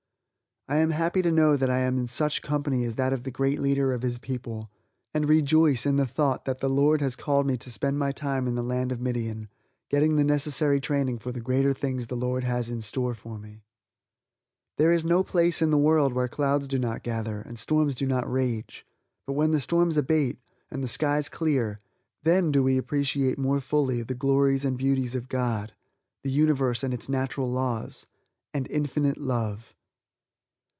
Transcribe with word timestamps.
I 0.67 0.77
am 0.77 0.91
happy 0.91 1.21
to 1.23 1.31
know 1.33 1.57
that 1.57 1.69
I 1.69 1.79
am 1.79 1.97
in 1.97 2.07
such 2.07 2.41
company 2.41 2.85
as 2.85 2.95
that 2.95 3.11
of 3.11 3.23
the 3.23 3.31
Great 3.31 3.59
Leader 3.59 3.91
of 3.91 4.03
his 4.03 4.19
people, 4.19 4.71
and 5.13 5.27
rejoice 5.27 5.85
in 5.85 5.97
the 5.97 6.05
thought 6.07 6.45
that 6.45 6.59
the 6.59 6.69
Lord 6.69 7.01
has 7.01 7.17
called 7.17 7.45
me 7.45 7.57
to 7.57 7.71
spend 7.71 7.99
my 7.99 8.13
time 8.13 8.47
in 8.47 8.55
the 8.55 8.63
land 8.63 8.93
of 8.93 9.01
Midian, 9.01 9.49
getting 9.89 10.15
the 10.15 10.23
necessary 10.23 10.79
training 10.79 11.19
for 11.19 11.33
the 11.33 11.41
greater 11.41 11.73
things 11.73 12.07
the 12.07 12.15
Lord 12.15 12.45
has 12.45 12.69
in 12.69 12.79
store 12.79 13.13
for 13.13 13.37
me. 13.37 13.63
There 14.77 14.93
is 14.93 15.03
no 15.03 15.25
place 15.25 15.61
in 15.61 15.71
the 15.71 15.77
world 15.77 16.13
where 16.13 16.29
clouds 16.29 16.69
do 16.69 16.79
not 16.79 17.03
gather, 17.03 17.41
and 17.41 17.59
storms 17.59 17.93
do 17.93 18.05
not 18.07 18.31
rage; 18.31 18.85
but 19.27 19.33
when 19.33 19.51
the 19.51 19.59
storms 19.59 19.97
abate, 19.97 20.39
and 20.69 20.81
the 20.81 20.87
skies 20.87 21.27
clear, 21.27 21.81
then 22.23 22.49
do 22.49 22.63
we 22.63 22.77
appreciate 22.77 23.37
more 23.37 23.59
fully 23.59 24.03
the 24.03 24.15
glories 24.15 24.63
and 24.63 24.77
beauties 24.77 25.15
of 25.15 25.27
God, 25.27 25.73
the 26.23 26.31
Universe 26.31 26.81
and 26.81 26.93
its 26.93 27.09
natural 27.09 27.51
laws, 27.51 28.05
and 28.53 28.69
Infinite 28.71 29.17
Love. 29.17 29.75